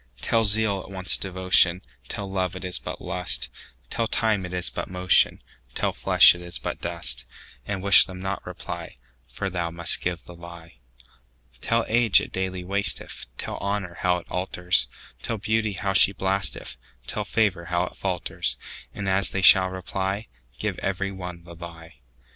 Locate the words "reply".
8.43-8.97, 19.69-20.29